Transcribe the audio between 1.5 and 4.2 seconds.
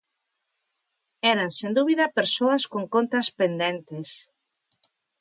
sen dúbida, persoas con contas pendentes.